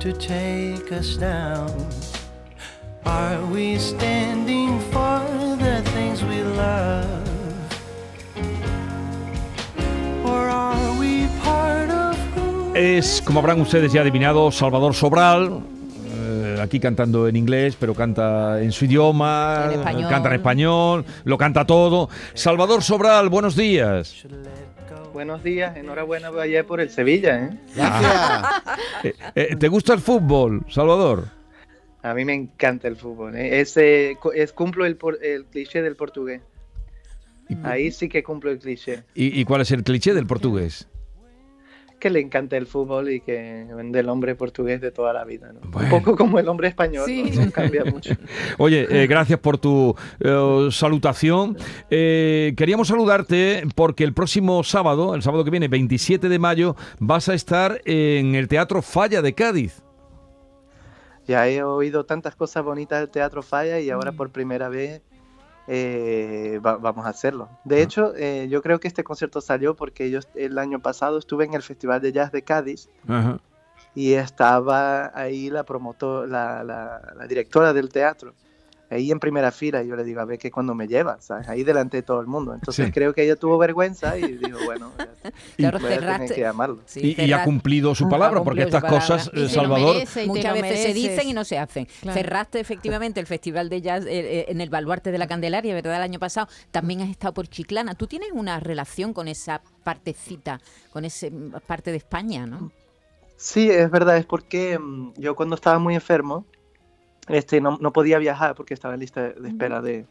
[0.00, 1.70] To take us down,
[3.04, 5.20] are we standing for
[5.58, 7.20] the things we love?
[12.74, 15.62] Es, como habrán ustedes ya adivinado, Salvador Sobral.
[16.60, 20.10] Aquí cantando en inglés, pero canta en su idioma, En español.
[20.10, 22.08] canta en español, lo canta todo.
[22.34, 24.24] Salvador Sobral, buenos días.
[25.12, 27.50] Buenos días, enhorabuena ayer por el Sevilla, ¿eh?
[29.04, 31.26] Eh, eh, ¿Te gusta el fútbol, Salvador?
[32.02, 33.60] A mí me encanta el fútbol, ¿eh?
[33.60, 36.42] Ese, es, cumplo el, por- el cliché del portugués.
[37.64, 39.02] Ahí sí que cumplo el cliché.
[39.14, 40.86] ¿Y, y cuál es el cliché del portugués?
[42.00, 45.60] Que le encanta el fútbol y que del hombre portugués de toda la vida, ¿no?
[45.70, 45.94] Bueno.
[45.94, 47.30] Un poco como el hombre español, Sí.
[47.34, 47.44] ¿no?
[47.44, 48.14] No cambia mucho.
[48.58, 51.58] Oye, eh, gracias por tu eh, salutación.
[51.90, 57.28] Eh, queríamos saludarte porque el próximo sábado, el sábado que viene, 27 de mayo, vas
[57.28, 59.82] a estar en el Teatro Falla de Cádiz.
[61.26, 65.02] Ya he oído tantas cosas bonitas del Teatro Falla y ahora por primera vez
[65.66, 67.48] eh, va- vamos a hacerlo.
[67.64, 71.44] De hecho, eh, yo creo que este concierto salió porque yo el año pasado estuve
[71.44, 72.88] en el Festival de Jazz de Cádiz
[73.94, 78.34] y estaba ahí la promotor, la, la- la directora del teatro,
[78.90, 81.48] ahí en primera fila, y yo le digo, a ver que cuando me lleva, ¿sabes?
[81.48, 82.52] Ahí delante de todo el mundo.
[82.54, 82.92] Entonces Sí.
[82.92, 86.40] creo que ella tuvo vergüenza y dijo, bueno, ya- Claro, voy a tener cerraste- que
[86.40, 86.78] llamarlo.
[86.86, 90.24] Sí, Y, y ha cumplido su palabra, porque estas cosas, Y eh, Salvador, merece.
[90.24, 91.86] y Muchas veces se dicen y no se hacen.
[92.00, 92.18] Claro.
[92.18, 94.08] Cerraste efectivamente el Festival de Jazz eh,
[94.40, 95.96] eh, en el Baluarte de la Candelaria, ¿verdad?
[95.96, 96.48] El año pasado.
[96.70, 97.94] También has estado por Chiclana.
[97.94, 100.60] Tú tienes una relación con esa partecita,
[100.92, 101.28] con esa
[101.66, 102.72] parte de España, ¿no?
[103.36, 106.44] Sí, es verdad, es porque mm, yo cuando estaba muy enfermo,
[107.28, 110.06] este, no, no podía viajar porque estaba en lista de espera de,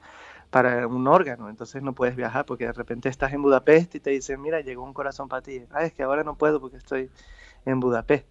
[0.49, 4.11] para un órgano, entonces no puedes viajar porque de repente estás en Budapest y te
[4.11, 5.63] dicen, mira, llegó un corazón para ti.
[5.71, 7.11] Ah, es que ahora no puedo porque estoy
[7.65, 8.27] en Budapest.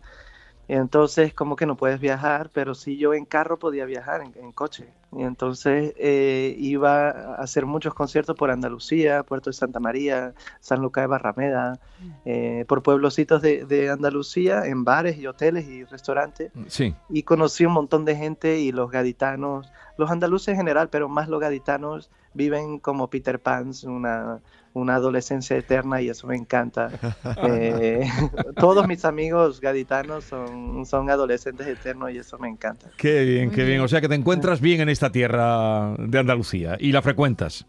[0.69, 4.53] Entonces como que no puedes viajar, pero sí yo en carro podía viajar, en, en
[4.53, 4.95] coche.
[5.17, 10.83] Y entonces eh, iba a hacer muchos conciertos por Andalucía, Puerto de Santa María, San
[10.83, 11.81] Lucas de Barrameda,
[12.27, 16.53] eh, por pueblocitos de, de Andalucía, en bares y hoteles y restaurantes.
[16.67, 16.95] sí.
[17.09, 21.29] Y conocí un montón de gente y los gaditanos, los andaluces en general, pero más
[21.29, 24.41] los gaditanos, viven como Peter Pans, una,
[24.73, 26.91] una adolescencia eterna y eso me encanta.
[27.45, 28.09] Eh,
[28.57, 32.91] todos mis amigos gaditanos son, son adolescentes eternos y eso me encanta.
[32.97, 33.81] Qué bien, qué bien.
[33.81, 37.65] O sea que te encuentras bien en esta tierra de Andalucía y la frecuentas.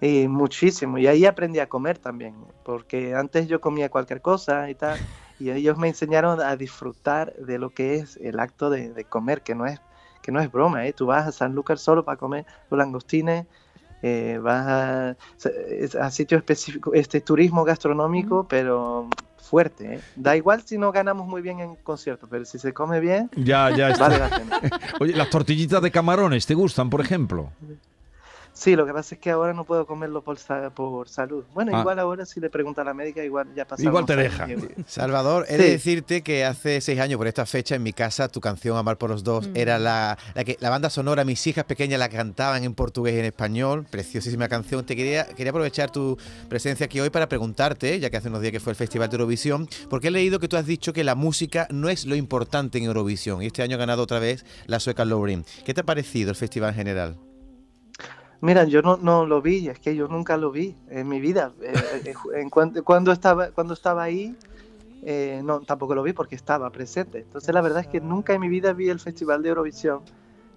[0.00, 0.98] Y muchísimo.
[0.98, 2.34] Y ahí aprendí a comer también,
[2.64, 4.98] porque antes yo comía cualquier cosa y tal,
[5.38, 9.54] y ellos me enseñaron a disfrutar de lo que es el acto de, comer, que
[9.54, 9.80] no es
[10.22, 10.92] que no es broma, ¿eh?
[10.92, 13.46] Tú vas a San Lucas solo para comer los langostines,
[14.02, 15.16] eh, vas a,
[16.00, 20.00] a sitios específicos, este turismo gastronómico, pero fuerte, ¿eh?
[20.14, 23.74] Da igual si no ganamos muy bien en conciertos, pero si se come bien, Ya,
[23.76, 24.08] ya está.
[24.08, 24.60] vale la pena.
[25.00, 27.50] Oye, las tortillitas de camarones, ¿te gustan, por ejemplo?
[28.52, 30.36] Sí, lo que pasa es que ahora no puedo comerlo por,
[30.74, 31.44] por salud.
[31.54, 31.80] Bueno, Ah.
[31.80, 33.82] igual ahora si le pregunto a la médica, igual ya pasa.
[33.82, 34.46] Igual te deja.
[34.86, 35.62] Salvador, he Sí.
[35.62, 38.98] de decirte que hace seis años por esta fecha en mi casa tu canción Amar
[38.98, 42.64] por los dos era la, la que la banda sonora, mis hijas pequeñas la cantaban
[42.64, 44.84] en portugués y en español, preciosísima canción.
[44.84, 46.18] Te quería, quería aprovechar tu
[46.48, 49.14] presencia aquí hoy para preguntarte, ya que hace unos días que fue el Festival de
[49.16, 52.78] Eurovisión, porque he leído que tú has dicho que la música no es lo importante
[52.78, 55.44] en Eurovisión y este año ha ganado otra vez la sueca Lauren.
[55.64, 57.16] ¿Qué te ha parecido el festival en general?
[58.42, 61.52] Mira, yo no, no lo vi, es que yo nunca lo vi en mi vida.
[61.62, 61.72] Eh,
[62.06, 64.34] eh, en cuan- cuando, estaba, cuando estaba ahí,
[65.02, 67.18] eh, no, tampoco lo vi porque estaba presente.
[67.18, 70.00] Entonces la verdad es que nunca en mi vida vi el Festival de Eurovisión.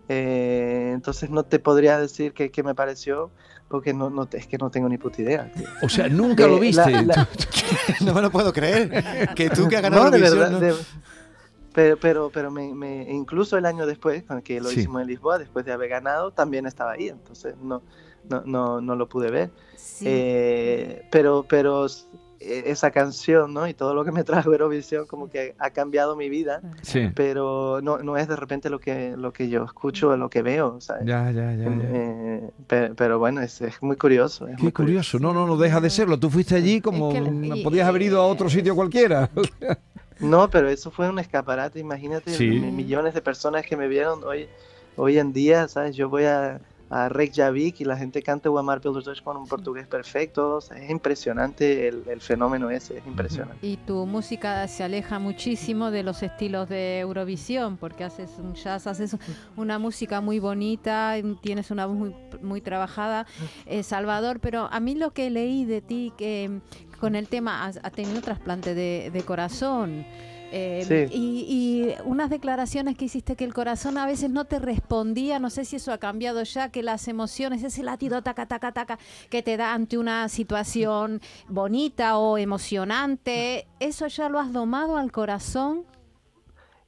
[0.10, 3.32] Eh, entonces no te podría decir qué me pareció
[3.70, 5.52] porque no, no, es que no tengo ni puta idea.
[5.82, 6.92] O sea, nunca lo Eh, viste.
[6.92, 7.28] la- la-
[8.06, 9.30] no me lo puedo creer.
[9.36, 10.76] Que tú que has ganado No, de Eurovisión, verdad,
[11.74, 14.80] pero, pero, pero me, me- incluso el año después, con que lo Sí.
[14.82, 17.82] hicimos en Lisboa, después de haber ganado, también estaba ahí, entonces no,
[18.30, 19.50] no, no, no lo pude ver.
[19.76, 20.06] Sí.
[20.08, 21.86] Eh, pero, pero
[22.40, 23.68] eh, esa canción, ¿no?
[23.68, 27.10] Y todo lo que me trajo Eurovisión como que ha cambiado mi vida, Sí.
[27.16, 30.42] pero no, no es de repente lo que, lo que yo escucho o lo que
[30.42, 31.06] veo, ¿sabes?
[31.06, 31.64] Ya, ya, ya.
[31.64, 31.72] ya.
[31.84, 34.48] Eh, pe- pero, bueno, es, es muy curioso.
[34.48, 35.20] es Qué muy curioso.
[35.20, 36.20] No, no, no deja de serlo.
[36.20, 39.30] Tú fuiste allí como Es que- y- podías haber ido a otro sitio cualquiera.
[40.24, 42.48] No, pero eso fue un escaparate, imagínate, Sí.
[42.48, 44.48] millones de personas que me vieron hoy,
[44.96, 45.96] hoy en día, ¿sabes?
[45.96, 46.60] Yo voy a,
[46.90, 50.62] a Reykjavik y la gente canta O Amar pelos Dois con un portugués perfecto, o
[50.62, 53.66] sea, es impresionante el, el fenómeno ese, es impresionante.
[53.66, 58.88] Y tu música se aleja muchísimo de los estilos de Eurovisión, porque haces un jazz,
[58.88, 59.18] haces
[59.56, 63.26] una música muy bonita, tienes una voz muy, muy trabajada,
[63.66, 66.62] eh, Salvador, pero a mí lo que leí de ti, que
[67.00, 70.06] con el tema has, has tenido trasplante de, de corazón.
[70.56, 71.08] Eh, Sí.
[71.10, 75.50] y, y unas declaraciones que hiciste que el corazón a veces no te respondía, no
[75.50, 79.42] sé si eso ha cambiado ya, que las emociones, ese latido taca, taca, taca, que
[79.42, 85.86] te da ante una situación bonita o emocionante, ¿eso ya lo has domado al corazón?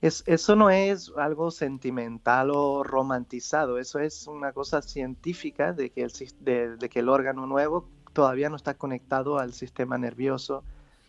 [0.02, 6.04] Es, eso no es algo sentimental o romantizado, eso es una cosa científica de que
[6.04, 10.64] el, de que el órgano nuevo todavía no está conectado al sistema nervioso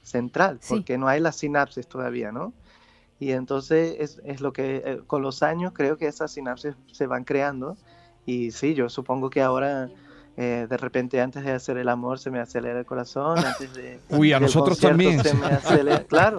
[0.07, 0.75] central, Sí.
[0.75, 2.53] porque no hay las sinapsis todavía, ¿no?
[3.19, 7.07] Y entonces es, es lo que eh, con los años creo que esas sinapsis se
[7.07, 7.77] van creando
[8.27, 9.89] y sí, yo supongo que ahora
[10.37, 13.99] eh, de repente antes de hacer el amor se me acelera el corazón, antes de...
[14.11, 15.23] Uy, a nosotros también.
[15.23, 16.39] Se me acelera, claro.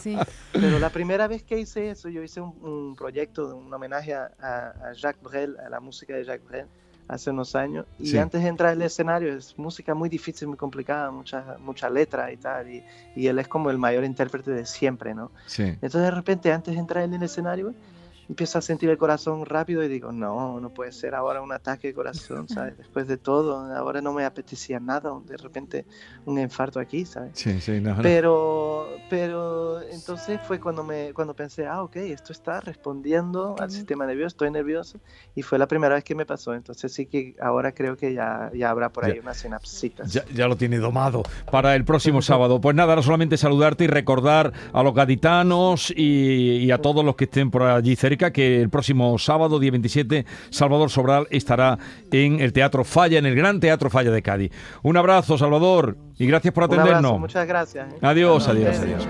[0.00, 0.16] Sí.
[0.52, 4.30] Pero la primera vez que hice eso, yo hice un, un proyecto, un homenaje a,
[4.40, 6.66] a- a Jacques Brel, a la música de Jacques Brel,
[7.08, 7.86] hace unos años.
[7.98, 8.18] Y Sí.
[8.18, 12.36] antes de entrar al escenario, es música muy difícil, muy complicada, mucha, mucha letra y
[12.36, 12.70] tal.
[12.70, 12.82] Y,
[13.14, 15.30] y él es como el mayor intérprete de siempre, ¿no?
[15.46, 15.62] Sí.
[15.64, 17.74] Entonces de repente, antes de entrar en el escenario,
[18.28, 21.88] empiezo a sentir el corazón rápido y digo, no, no puede ser ahora un ataque
[21.88, 22.76] de corazón, ¿sabes?
[22.78, 25.86] Después de todo, ahora no me apetecía nada, de repente
[26.24, 27.32] un infarto aquí, ¿sabes?
[27.34, 28.02] Sí, sí, no, no.
[28.02, 34.06] Pero, pero entonces fue cuando me cuando pensé, ah, ok, esto está respondiendo al sistema
[34.06, 34.98] nervioso, estoy nervioso,
[35.34, 36.54] y fue la primera vez que me pasó.
[36.54, 39.20] Entonces sí que ahora creo que ya, ya habrá por ahí Ya.
[39.20, 40.12] unas sinapsitas.
[40.12, 42.60] Ya, ya lo tiene domado para el próximo sábado.
[42.60, 47.16] Pues nada, ahora solamente saludarte y recordar a los gaditanos y, y a todos los
[47.16, 51.78] que estén por allí cerca que el próximo sábado, día 27, Salvador Sobral estará
[52.10, 54.52] en el Teatro Falla, en el Gran Teatro Falla de Cádiz.
[54.82, 57.20] Un abrazo, Salvador, y gracias por Un abrazo, atendernos.
[57.20, 57.92] muchas gracias.
[57.92, 57.96] ¿eh?
[58.02, 59.06] Adiós, adiós, adiós.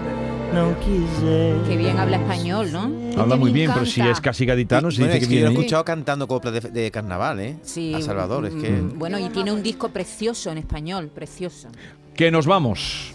[0.55, 1.57] Não quiser.
[1.67, 2.83] Qué bien habla español, ¿no?
[3.19, 5.41] Habla que muy bien, pero si es casi gaditano, se Bueno, dice es que que
[5.41, 7.57] yo lo he escuchado cantando coplas de, de carnaval, ¿eh?
[7.63, 7.95] Sí.
[7.95, 8.71] A Salvador, es que...
[8.71, 11.69] mm, Bueno, y tiene un disco precioso en español, precioso.
[12.15, 13.15] Que nos vamos.